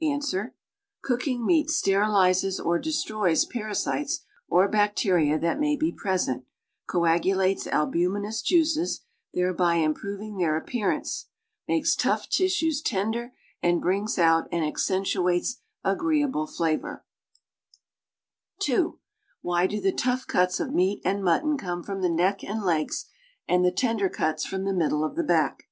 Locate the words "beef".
20.72-21.00